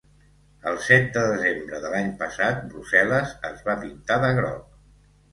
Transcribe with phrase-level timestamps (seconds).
[0.69, 4.73] El set de desembre de l’any passat, Brussel·les es va pintar de groc.